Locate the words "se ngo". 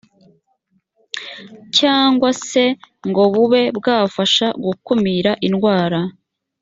2.47-3.23